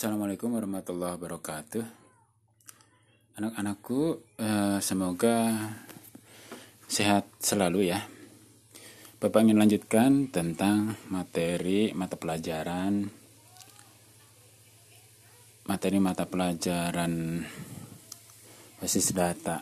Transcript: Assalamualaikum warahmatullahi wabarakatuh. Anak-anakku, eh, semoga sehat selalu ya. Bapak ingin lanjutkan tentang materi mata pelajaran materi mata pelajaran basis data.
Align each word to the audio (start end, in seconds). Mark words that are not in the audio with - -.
Assalamualaikum 0.00 0.56
warahmatullahi 0.56 1.12
wabarakatuh. 1.12 1.84
Anak-anakku, 3.36 4.00
eh, 4.40 4.80
semoga 4.80 5.52
sehat 6.88 7.28
selalu 7.36 7.92
ya. 7.92 8.08
Bapak 9.20 9.44
ingin 9.44 9.60
lanjutkan 9.60 10.32
tentang 10.32 10.96
materi 11.12 11.92
mata 11.92 12.16
pelajaran 12.16 13.12
materi 15.68 16.00
mata 16.00 16.24
pelajaran 16.24 17.44
basis 18.80 19.12
data. 19.12 19.60